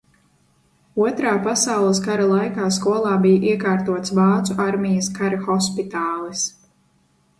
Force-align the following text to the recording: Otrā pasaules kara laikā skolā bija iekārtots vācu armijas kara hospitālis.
Otrā 1.07 1.33
pasaules 1.47 1.99
kara 2.07 2.25
laikā 2.31 2.69
skolā 2.77 3.11
bija 3.27 3.51
iekārtots 3.53 4.15
vācu 4.21 4.57
armijas 4.67 5.11
kara 5.21 5.41
hospitālis. 5.49 6.49